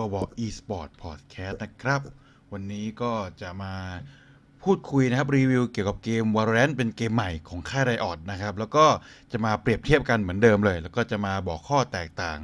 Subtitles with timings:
[0.00, 2.00] ตัวบอก eSport Podcast นะครับ
[2.52, 3.74] วันนี้ก็จะมา
[4.62, 8.86] พูดคุยนะครับ รีวิวเกี่ยวกับเกม Valorant เป็นเกมใหม่ของค่าย Riot นะครับ แล้วก็
[9.32, 12.38] จะมาเปรียบเทียบกันเหมือนเดิมเลย แล้วก็จะมาบอกข้อแตกต่าง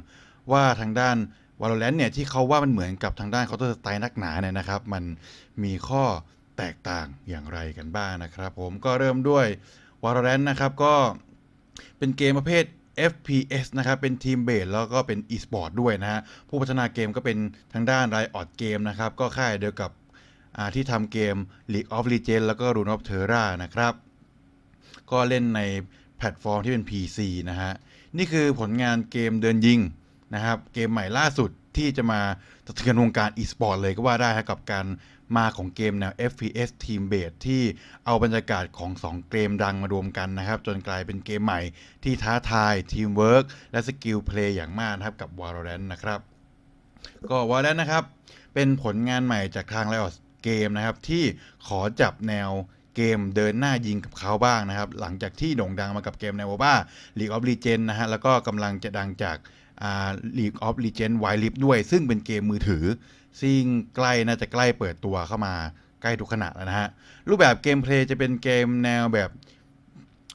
[0.51, 1.17] ว่าทางด้าน
[1.61, 5.03] Valorant เนี่ยที่เขาว่ามันเหมือนกับทางด้าน Counter Strike นักหนาเนี่ยนะครับ มัน
[5.63, 6.03] มีข้อ
[6.57, 9.45] แตกต่างอย่างไรกันบ้างนะครับ ผมก็เริ่มด้วย
[10.03, 10.95] Valorant นะครับก็
[11.97, 12.65] เป็นเกมประเภท
[13.11, 17.37] FPS นะครับ เป็นทีมเบสแล้วก็เป็น e-sport ด้วยนะฮะ ผู้พัฒนาเกมก็เป็น
[17.73, 19.91] ทางด้าน Riot Game นะครับ ก็ค่ายเดียวกับ
[20.75, 21.35] ที่ทำเกม
[21.73, 23.93] League of Legends แล้วก็ Rune of Terra นะครับ
[25.11, 25.61] ก็เล่นใน
[26.17, 27.71] แพลตฟอร์มที่เป็น PC นะฮะ
[28.17, 29.79] นี่คือผลงานเกมเดินยิง
[30.35, 32.21] นะครับ เกมใหม่ล่าสุดที่จะมา
[32.67, 34.85] สะเทือนวงการ e-sport เลยก็ว่าได้กับการ
[35.37, 37.63] มาของเกมแนว FPS Team Based ที่
[38.05, 41.61] เอาบรรยากาศของ 2 เกมดังมารวมกันนะครับ จนกลายเป็นเกมใหม่
[42.03, 46.19] ที่ท้าทายทีมเวิร์กและ skill play อย่างมากนะครับกับ Valorant นะครับ
[47.29, 48.03] ก็ Valorant นะครับ
[48.53, 50.13] เป็นผลงานใหม่จากทาง Riot
[50.43, 51.23] เกมนะครับ ที่
[51.67, 52.49] ขอจับแนว
[52.95, 56.73] เกมเดินหน้ายิงกับเขาบ้างนะครับ หลังจากที่โด่งดังมากับเกมแนว MOBA
[57.19, 59.37] League of Legends นะฮะแล้วก็กำลังจะดังจาก
[59.81, 62.85] อ่า League of Legends Wild Rift ด้วย ซึ่งเป็นเกมมือถือ
[63.39, 63.61] ซึ่ง
[63.95, 65.53] ใกล้น่าจะใกล้เปิดตัวเข้ามา
[66.01, 66.87] ใกล้ทุกขณะแล้วนะฮะ
[67.29, 69.29] รูปแบบ gameplay จะเป็นเกมแนวแบบ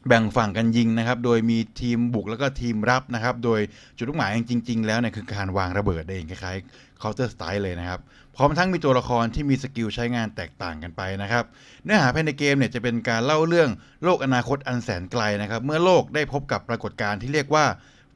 [0.09, 3.61] แบ่งฝั่งกันยิงนะครับ โดยมีทีมบุกแล้วก็ทีมรับนะครับ โดย
[3.97, 8.01] จุดมุ่งหมายจริง ๆ แล้วเนี่ยคือการวางระเบิดเองคล้ายๆ Counter Strike เลยนะครับ
[8.37, 11.45] พร้อมทั้งมีตัวละครที่มี skill ใช้งานแตกต่างกันไปนะครับ
[11.85, 13.71] เนื้อหาภายในเกมเนี่ยจะเป็นการเล่าเรื่อง
[14.05, 17.65] โลกอนาคตอันแสนไกลนะครับ เมื่อโลกได้พบกับปรากฏการณ์ที่เรียกว่า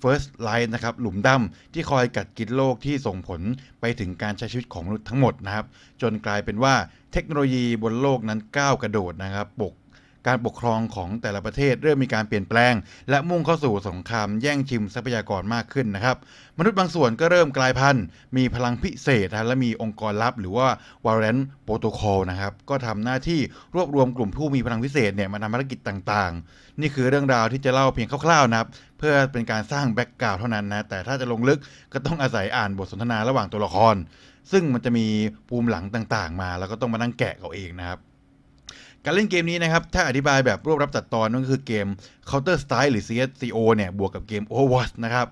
[0.02, 3.40] First Light นะครับหลุมดำที่คอยกัดกินโลกที่ส่งผล
[3.80, 5.66] ไปถึงการใช้ชีวิตของมนุษย์ทั้งหมดนะครับ
[6.02, 6.74] จนกลายเป็นว่า
[7.12, 9.74] เทคโนโลยีบนโลกนั้นก้าวกระโดดนะครับปก
[10.26, 12.74] การปกครองของแต่ละประเทศเริ่มมีการเปลี่ยนแปลง
[13.10, 16.16] และมุ่งเข้าสู่สงครามแย่งชิงทรัพยากรมากขึ้นนะครับ
[16.58, 18.04] มนุษย์บางส่วนก็เริ่มกลายพันธุ์
[18.36, 20.68] มีพลังพิเศษนะและมีองค์กรลับ หรือว่า
[21.04, 23.40] Valorant Protocol นะครับก็ทำหน้าที่
[23.74, 28.68] รวบรวมกลุ่มผู้มีพลังพิเศษเนี่ยมาทำภารกิจต่างๆ นี่คือเรื่องราวที่จะเล่าเพียงคร่าวๆนะครับ
[28.98, 31.58] เพื่อเป็นการสร้างแบ็กกราวด์เท่านั้นนะแต่ถ้าจะลงลึก
[31.92, 33.96] ก็ต้องอาศัยอ่านบทสนทนาระหว่างตัวละคร
[34.52, 35.06] ซึ่งมันจะมี
[35.48, 38.00] ภูมิหลังต่างๆ มา แล้วก็ต้องมานั่งแกะเอาเองนะครับ
[39.04, 41.86] การเล่นเกมนี้นะครับ ถ้าอธิบายแบบรวบรับตัดตอนนั่นก็คือเกม
[42.28, 45.28] Counter Strike หรือ CSGO เนี่ย บวกกับเกม Overwatch นะครับ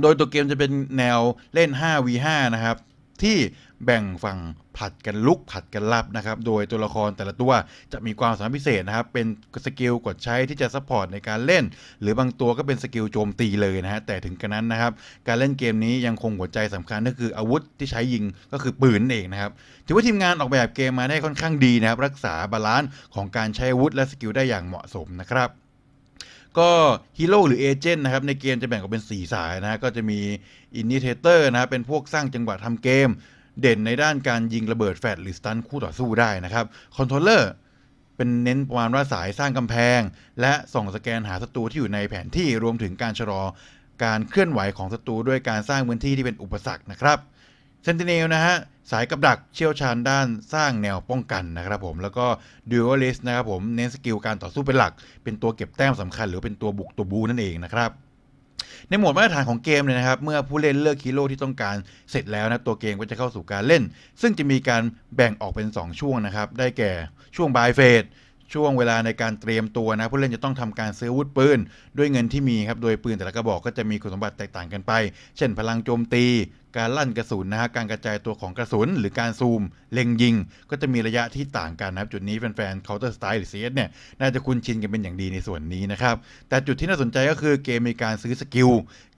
[0.00, 1.20] โดยตัวเกมจะเป็นแนว
[1.54, 2.76] เล่น 5v5 นะครับ
[3.22, 3.36] ที่
[3.84, 4.38] แบ่งฝั่ง
[4.78, 7.52] ผัดกันลุกผัดกันรับนะครับ โดยตัวละครแต่ละตัว
[7.92, 9.26] จะมีความสามารถพิเศษนะครับ เป็น
[9.64, 11.64] skill กดใช้ที่จะ support ในการเล่น
[12.00, 14.92] หรือบางตัวก็เป็น skill โจมตีเลยนะฮะ แต่ถึงกระนั้นนะครับ
[15.28, 19.52] การเล่นเกมนี้ยังคงหัวใจสำคัญก็คืออาวุธที่ใช้ยิงก็คือปืนเองนะครับ
[19.86, 25.50] ถือว่าทีมงานออกแบบเกมมาได้ค่อนข้างดีนะครับ รักษา balance ของการใช้อาวุธและ skill ได้อย่างเหมาะสมนะครับ
[26.58, 26.70] ก็
[27.18, 30.20] ฮีโร่หรือ agent นะครับในเกมจะแบ่งออกเป็น 4 สายนะ ก็จะมี
[30.76, 33.08] อิน i ิเทเตอร์นะครับเป็นพวกสร้างจังหวะทำเกม
[33.60, 36.64] เด่นในด้านการยิงระเบิดแฟลชหรือ stun คู่ต่อสู้ได้นะครับ
[36.96, 37.50] controller
[38.16, 40.00] เป็นเน้นประมาณว่าสายสร้างกำแพง
[40.40, 43.42] และส่องสแกนหาศัตรูที่อยู่ในแผนที่รวมถึงการชะลอ
[44.04, 47.18] การเคลื่อนไหวของศัตรูด้วยการสร้างพื้นที่ที่เป็นอุปสรรคนะครับ
[47.86, 48.56] sentinel นะฮะ
[48.90, 52.26] สายกับดักเชี่ยวชาญด้านสร้างแนวป้องกันนะครับผมแล้วก็
[52.70, 54.92] duelist นะครับผมเน้น skill การต่อสู้เป็นหลัก
[55.24, 57.90] เป็นตัวเก็บแต้มสำคัญ หรือเป็นตัวบุกตัวบู๊นั่นเองนะครับ
[58.88, 61.76] ในโหมดมาตรฐานของเกมเลยนะครับ เมื่อผู้เล่นเลือกฮีโร่ที่ต้องการ
[62.10, 63.82] เสร็จแล้วนะตัวเกมก็จะเข้าสู่การเล่น
[64.20, 64.82] ซึ่งจะมีการ
[65.16, 66.92] แบ่งออกเป็น 2 ช่วงนะครับ ได้แก่
[67.36, 68.04] ช่วงบายเฟส
[68.54, 71.58] ช่วงเวลาในการเตรียมตัวนะผู้เล่นจะต้องทำการซื้อวุธปืน
[71.98, 74.92] ด้วยเงินที่มีครับ โดยปืนแต่ละกระบอกก็จะมีคุณสมบัติแตกต่างกันไป
[75.36, 76.24] เช่นพลังโจมตี
[76.76, 79.62] การลั่นกระสุนนะฮะการกระจายตัวของกระสุน หรือการซูม
[79.92, 80.34] เล็งยิง
[80.70, 83.88] ก็จะมีระยะที่ต่างกันนะครับ จุดนี้แฟนๆ Counter Strike หรือ CS เนี่ย
[84.20, 86.16] น่าจะคุ้นชินกันเป็นอย่างดีในส่วนนี้นะครับ
[86.48, 88.70] แต่จุดที่น่าสนใจก็คือเกมมีการซื้อ skill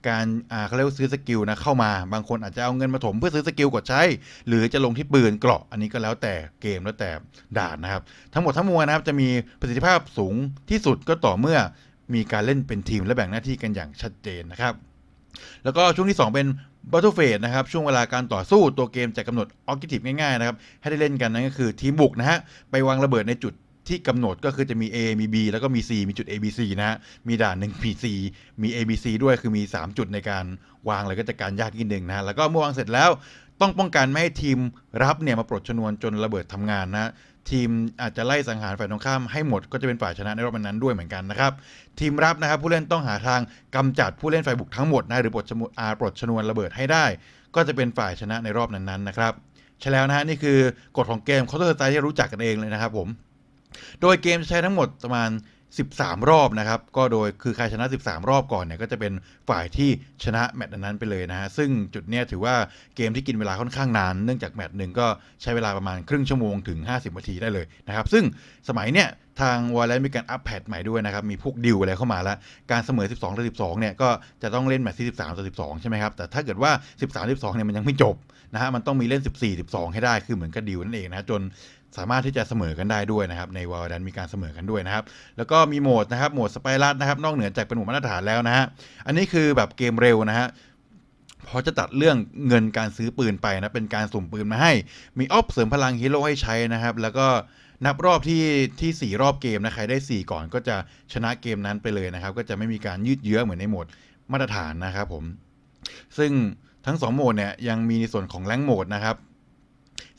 [0.07, 4.01] การอ่าเขาเรียกว่าซื้อ skill นะเข้ามา บางคนอาจจะเอาเงินมาถมเพื่อซื้อ skill กดใช้
[4.47, 7.09] หรือจะลงที่ปืนเกราะ อันนี้ก็แล้วแต่เกมแล้วแต่
[7.57, 8.01] ด่านนะครับ
[8.33, 9.27] ทั้งหมดทั้งมวลนะครับจะมี
[9.59, 10.35] ประสิทธิภาพสูง
[10.69, 11.57] ที่สุดก็ต่อเมื่อ
[12.13, 14.73] มีการเล่นเป็นทีมและแบ่งหน้าที่กันอย่างชัดเจนนะครับ
[15.63, 16.47] แล้วก็ช่วงที่ 2 เป็น
[16.91, 22.39] Battle Phase นะครับ ช่วงเวลาการต่อสู้ตัวเกมจะกำหนด Objective ง่ายๆนะครับ ให้ได้เล่นกันนั่นก็คือทีมบุกนะฮะ
[22.71, 23.53] ไปวางระเบิดในจุด
[23.87, 26.97] ที่กำหนดก็คือจะมี A มี B แล้วก็มี C มีจุด A B C นะฮะ
[27.27, 28.05] มีด่านหนึ่งมี C
[28.61, 30.45] มี A B C ด้วยคือมี 3 จุดในการ
[30.89, 33.09] วางเลยก็จะการยากนิดนึงนะฮะแล้วก็เมื่อวางเสร็จแล้ว
[33.61, 34.57] ต้องป้องกันไม่ให้ทีม
[35.03, 37.11] รับเนี่ยมาปลดชนวนจนระเบิดทำงานนะ
[37.49, 37.69] ทีม
[38.01, 41.51] อาจจะไล่สังหารฝ่ายตรงข้ามให้หมดก็จะเป็นฝ่ายชนะในรอบนั้นด้วยเหมือนกันนะครับ
[41.99, 43.41] ทีมรับนะครับผู้เล่นต้องหาทาง
[43.75, 47.05] กำจัดผู้เล่นฝ่ายบุกทั้งหมดนะหรือปลดชนวนอาปลดชนวนระเบิดให้ได้
[47.55, 49.33] ก็จะเป็นฝ่ายชนะในรอบนั้นๆนะครับ
[49.79, 50.57] ใช่แล้วนะฮะนี่คือ
[50.97, 53.07] กฎของเกม Counter Strike ที่รู้จักกันเองเลยนะครับผม
[54.01, 55.29] โดยเกมใช้ทั้งหมดประมาณ
[55.75, 59.13] 13 รอบนะครับ ก็โดยคือใครชนะ 13 รอบก่อนเนี่ยก็จะเป็น
[59.49, 59.89] ฝ่ายที่
[60.23, 62.55] ชนะแมตช์นั้นไปเลยนะฮะซึ่งจุดเนี้ยถือว่า
[62.95, 65.07] เกมที่กินเวลาค่อนข้างนาน เนื่องจากแมตช์หนึ่งก็
[65.41, 68.23] ใช้เวลาประมาณครึ่งชั่วโมงถึง 50นาทีได้เลยนะครับ ซึ่ง
[68.69, 69.09] สมัยเนี้ย
[69.41, 72.37] ทางวอลเลนมีการอัปแพดใหม่ด้วยนะครับ มีพวกดิวอะไรเข้ามาแล้ว
[72.71, 74.09] การเสมอ 12ต่อ12 เนี่ย ก็
[74.43, 75.43] จะต้องเล่นแมตช์ที่ 13ต่อ
[75.75, 78.15] 12 ใช่ไหมครับ แต่ถ้าเกิดว่า 13 12 เนี่ยมันยังไม่จบ
[78.53, 81.41] นะฮะ มันต้องมีเล่น 14 12 ให้ได้ คือเหมือนกับดิวนั่นเองนะ จน
[81.97, 85.03] สามารถที่จะเสมอกันได้ด้วยนะครับในวอลดันมีการเสมอกันด้วยนะครับ
[85.37, 88.65] แล้วก็มีโหมดนะครับโหมดสไปรัสนะครับนอกเหนือจากเป็นโหมดมาตรฐานแล้วนะฮะ
[89.05, 90.47] อันนี้คือแบบเกมเร็วนะฮะ
[91.47, 92.17] พอจะตัดเรื่อง
[92.47, 94.71] เงินการซื้อปืนไปนะเป็นการสุ่มปืนมาให้
[95.19, 97.27] มีออฟเสริมพลังฮีโร่ให้ใช้นะครับ แล้วก็
[97.85, 98.43] นับรอบที่
[98.81, 100.75] ที่ 4 รอบเกมนะใครได้ 4 ก่อนก็จะ
[101.13, 103.87] ชนะเกมนั้นไปเลยนะครับ ก็จะไม่มีการยืดเยื้อเหมือนในโหมด
[104.31, 105.23] มาตรฐานนะครับผม
[106.17, 106.31] ซึ่ง
[106.85, 109.15] ทั้ง 2 โหมดเนี่ยยังมีในส่วนของแรงโหมดนะครับ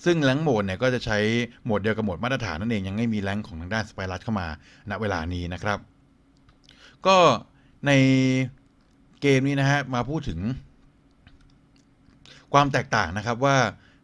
[0.05, 1.19] ซึ่งแรงโหมดเนี่ยก็จะใช้
[1.65, 4.47] โหมดเดียวกับโหมดมาตรฐานนั่นเองยังไม่มีแรงของทางด้านสไปรัสเข้ามา
[4.91, 5.79] ณเวลานี้นะครับ
[7.07, 7.17] ก็
[7.87, 7.93] ใน
[9.23, 10.41] เกมนี้นะฮะมาพูดถึง
[12.53, 13.57] ความแตกต่างนะครับว่า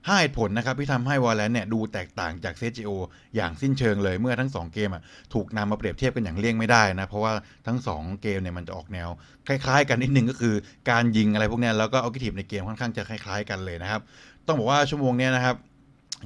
[0.06, 2.90] 5เหตุผลนะครับที่ทำให้ Valorant เนี่ยดูแตกต่างจาก CSGO
[3.36, 5.02] อย่างสิ้นเชิงเลยเมื่อทั้ง 2 เกมอะ
[5.34, 7.32] ถูกนำมาเปรียบเทียบกันอย่างเลี่ยงไม่ได้นะ เพราะว่า
[7.66, 9.08] ทั้ง 2 เกมเนี่ยมันจะออกแนว
[9.46, 10.54] คล้ายๆ กันนิดนึงก็คือ
[10.90, 14.00] การยิงอะไรพวกนี้แล้วก็ objective ในเกมค่อนข้างจะคล้ายๆ กันเลยนะครับ
[14.46, 15.56] ต้องบอกว่าชั่วโมงนี้นะครับ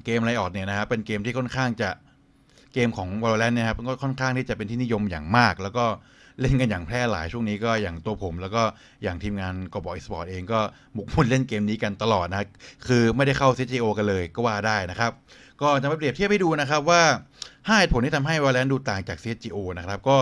[0.04, 1.90] เกม Riot เนี่ยนะครับเป็นเกมที่ค่อนข้างจะ
[2.74, 5.86] เกมของ Valorant เนี่ยครับก็ค่อนข้างที่จะเป็นที่นิยมอย่างมาก แล้วก็
[6.40, 8.62] เล่นกันอย่างแพร่หลายช่วงนี้ก็อย่างตัวผม แล้วก็
[9.02, 10.60] อย่างทีมงานเกาะเบาะอีสปอร์ตเองก็
[10.94, 12.46] หมกมุ่นเล่นเกมนี้กันตลอดนะ
[12.86, 15.12] คือไม่ได้เข้า CGO กันเลยก็ว่าได้นะครับ
[15.60, 17.02] ก็จะมาเปรียบเทียบให้ดูนะครับว่า
[17.42, 20.18] 5เหตุผลที่ทำให้ Valorant ดูต่างจาก CSGO นะครับก็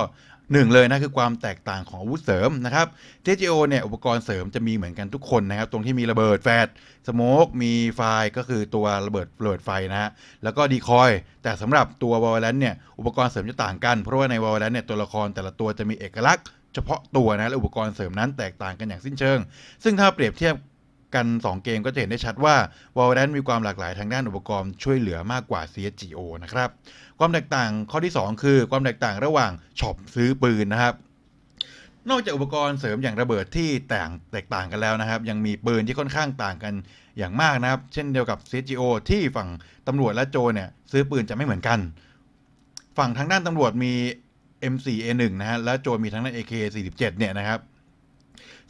[0.53, 2.87] หนึ่งเลยนะคือความแตกต่างของอาวุธเสริมนะครับ
[3.25, 6.67] CSGO เนี่ยอุปกรณ์เสริมจะมีเหมือนกันทุกคนนะครับ ตรงที่มีระเบิดแฟด
[7.07, 8.01] สโมกมีไฟ
[8.37, 10.11] ก็คือตัวระเบิดระเบิดไฟนะฮะ
[10.45, 11.11] แล้วก็ดีคอย
[11.43, 16.45] แต่สำหรับตัว Valorant เนี่ยอุปกรณ์เสริมจะต่างกัน เพราะว่าใน Valorant เนี่ยตัวละครแต่ละตัวจะมีเอกลักษณ์
[16.75, 19.39] เฉพาะตัวนะและอุปกรณ์เสริมนั้นแตกต่างกันอย่างสิ้นเชิง
[19.85, 20.55] ซึ่งถ้าเปรียบเทียบ
[21.15, 22.57] กัน 2 เกมก็จะเห็นได้ชัดว่า
[22.97, 26.69] Valorant มีความหลากหลายทางด้านอุปกรณ์ช่วยเหลือมากกว่า CSGO นะครับ
[27.19, 30.95] ความแตกต่างข้อที่ 2 คือความแตกต่างระหว่างช็อปซื้อปืนนะครับ
[32.11, 36.75] นอกจากอุปกรณ์เสริมอย่างระเบิดที่ต่างแตกต่างกันแล้วนะครับ ยังมีปืนที่ค่อนข้างต่างกัน
[37.19, 39.49] อย่างมากนะครับ เช่นเดียวกับ CSGO ที่ฝั่ง
[39.89, 41.79] ตำรวจและโจเนี่ยซื้อปืนจะไม่เหมือนกัน
[42.99, 43.93] ฝั่งทางด้านตำรวจมี
[44.73, 47.61] M4A1 นะฮะและโจมีทั้งด้าน AK47 เนี่ยนะครับ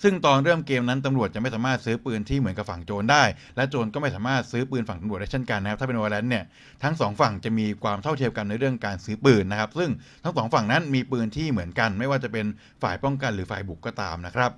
[0.03, 3.23] ซึ่งตอนเริ่มเกมนั้นตำรวจจะไม่สามารถซื้อปืนที่เหมือนกับฝั่งโจรได้
[3.57, 6.45] และโจรก็ไม่สามารถซื้อปืนฝั่งตำรวจได้เช่นกันนะครับ ถ้าเป็นวอลเลนเนี่ย
[6.83, 9.91] ทั้งสองฝั่งจะมีความเท่าเทียมกันในเรื่องการซื้อปืนนะครับ ซึ่ง
[10.25, 12.47] ทั้งสองฝั่งนั้นมีปืนที่เหมือนกัน ไม่ว่าจะเป็น
[12.83, 14.51] ฝ่ายป้องกันหรือฝ่ายบุกก็ตามนะครับ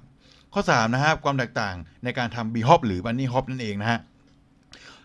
[0.54, 4.00] ข้อ3นะครับความแตกต่างในการทำบีฮอปหรือบันนี่ฮอปนั่นเองนะฮะ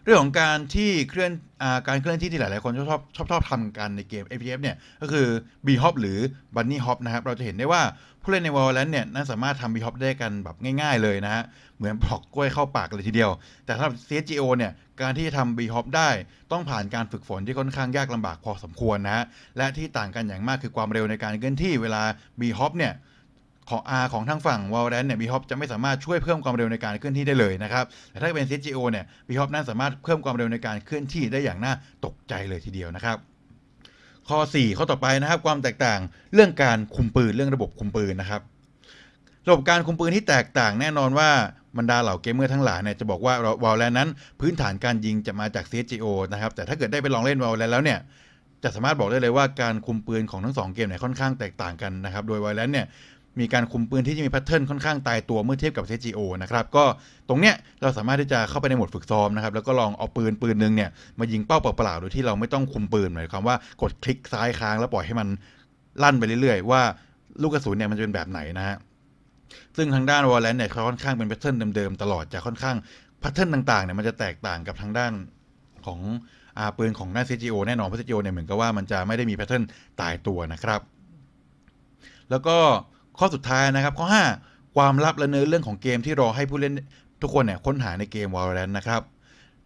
[0.03, 5.27] เรื่องของการที่เคลื่อนอการเคลื่อนที่ที่หลาย ๆ คนชอบชอบชอบชอบทำกันในเกม APF เนี่ยก็คือ
[5.65, 6.17] B Hop หรือ
[6.55, 7.81] Bunny Hop นะครับ เราจะเห็นได้ว่า
[8.21, 11.43] ผู้เล่นใน Valorant เนี่ยน่าสามารถทำ B Hop ได้กันแบบง่าย ๆ เลยนะฮะ
[11.77, 13.31] เหมือนปลอกกล้วยเข้าปากเลยทีเดียว
[13.65, 14.71] แต่สำหรับ CSGO เนี่ย
[15.01, 16.09] การที่จะทำ B Hop ได้
[16.51, 19.25] ต้องผ่านการฝึกฝนที่ค่อนข้างยากลำบากพอสมควรนะฮะ
[19.57, 22.03] และที่ต่างกันอย่างมากคือความเร็วในการเคลื่อนที่เวลา
[22.39, 22.93] B Hop เนี่ย
[23.69, 31.73] ของ R ของทางฝั่ง Valorant เนี่ย B-Hop จะไม่สามารถช่วยเพิ่มความเร็วในการเคลื่อนที่ได้เลยนะครับ แต่ถ้าเป็น CGO เนี่ย B-Hop นั้นสามารถเพิ่มความเร็วในการเคลื่อนที่ได้อย่างน่า
[32.05, 33.17] ตกใจเลยทีเดียวนะครับ
[34.29, 35.99] ข้อ 4 ข้อต่อไปนะครับ ความแตกต่าง
[36.33, 38.41] เรื่องการคุมปืนเรื่องระบบคุมปืนนะครับ
[39.47, 41.29] ระบบการคุมปืนที่แตกต่างแน่นอนว่า
[41.77, 43.33] บรรดาเหล่าเกมเมอร์ทั้งหลายเนี่ยจะบอกว่า
[43.63, 44.09] Valorant นั้น
[44.39, 47.99] พื้นฐานการยิงจะมาจาก CSGO นะครับ แต่ถ้าเกิดได้ไปลองเล่น Valorant แล้วเนี่ย
[48.63, 52.87] จะสามารถบอกได้เลยว่าการคุมปืนของทั้งสองเกมเนี่ยค่อนข้างแตกต่างกันนะครับ โดย Valorant เนี่ย
[53.39, 56.85] มีการคุมปืนที่จะมี pattern ค่อนข้างตายตัวเมื่อเทียบกับ CSGO นะครับก็
[57.29, 65.27] ตรงเนี้ยเราสามารถที่จะเข้าไปในโหมดฝึกซ้อมนะครับแล้วก็ลองเอาปืนปืนหนึ่งเนี่ยมายิงเป้าเปล่าๆโดยที่เราไม่ต้องคุมปืนหมายความว่ากดคลิกซ้ายค้างแล้วปล่อยให้มัน
[66.03, 66.81] ลั่นไปเรื่อยๆ ว่า
[67.41, 68.77] ลูกกระสุนเนี่ยมันจะเป็นแบบไหนนะฮะ
[69.77, 72.75] ซึ่งทางด้าน Valorant เนี่ยเขาค่อนข้างเป็น pattern เดิมๆตลอดจะค่อนข้าง
[73.19, 75.11] pattern ต่างๆเนี่ยมันจะแตกต่างกับทางด้าน
[75.85, 75.99] ของ
[76.57, 79.63] อาปืนของด้า CSGO แน่นอนเพราะ CGO เนี่ยเหมือนกับว่ามันจะไม่ได้มี pattern
[80.01, 80.81] ตายตัวนะครับ
[82.29, 82.57] แล้วก็
[83.17, 84.07] ข้อสุดท้ายนะครับข้อ
[84.41, 86.73] 5 ความลับและเนื้อเรื่องของเกมที่รอให้ผู้เล่น
[87.21, 89.01] ทุกคนเนี่ยค้นหาในเกม Valorant นะครับ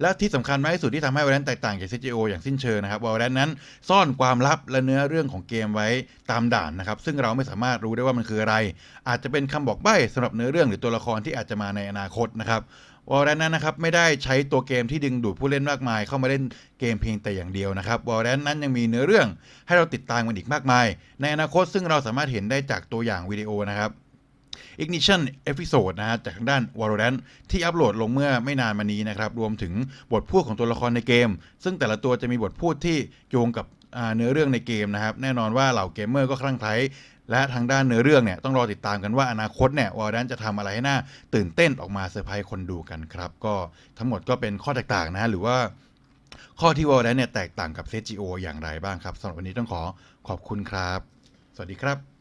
[0.01, 3.49] และที่สำคัญมากที่สุดที่ทำให้ Valorant แตกต่างจาก CGO อย่างสิ้นเชิงนะครับ Valorant นั้น
[3.89, 5.87] ซ่อนความลับและเนื้อเรื่องของเกมไว้
[6.31, 8.55] ตามด่านนะครับ ซึ่งเราไม่สามารถรู้ได้ว่ามันคืออะไร
[9.07, 12.61] อาจจะเป็นคำบอกใบ้สำหรับเนื้อเรื่องหรือตัวละครที่อาจจะมาในอนาคตนะครับ
[13.11, 16.43] วอลเลนนั้นนะครับไม่ได้ใช้ตัวเกมที่ดึงดูดผู้เล่นมากมาย เข้ามาเล่น
[16.79, 19.27] เกมเพียงแต่อย่างเดียวนะครับวอลเลนนั้นยังมีเนื้อเรื่อง
[19.67, 20.85] ให้เราติดตามกันอีกมากมาย
[21.21, 23.91] ในอนาคตซึ่งเราสามารถเห็นได้จากตัวอย่างวิดีโอนะครับ
[24.83, 25.21] Ignition
[25.51, 27.17] Episode นะฮะจากทางด้าน Valorant
[27.51, 29.73] ที่อัปโหลดลงเมื่อไม่นานมานี้นะครับ รวมถึง
[30.11, 31.29] บทพูดของตัวละครในเกม
[31.63, 32.97] ซึ่งแต่ละตัวจะมีบทพูดที่
[33.31, 33.65] โยงกับ
[34.15, 36.75] เนื้อเรื่องในเกมนะครับ แน่นอนว่าเหล่าเกมเมอร์ก็คลั่งไคล้
[37.31, 40.97] และทางด้านเนื้อเรื่องเนี่ยต้องรอติดตามกันว่าอนาคตเนี่ยวอลแดนจะทำอะไรให้น่า
[41.35, 43.53] ตื่นเต้นออกมาเซอร์ไพรส์คนดูกันครับ ก็
[43.97, 45.57] ทั้งหมดก็เป็นข้อแตกต่างนะฮะหรือว่า
[46.59, 49.81] ข้อที่วอลแดนเนี่ยแตกต่างกับเซจิโออย่างไรบ้างครับสำหรับวันนี้ต้องขอ
[50.27, 50.99] ขอบคุณครับ
[51.55, 52.16] สวัสดีครับ